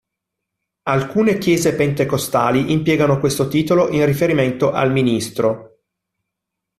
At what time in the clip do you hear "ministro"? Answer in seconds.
4.91-5.81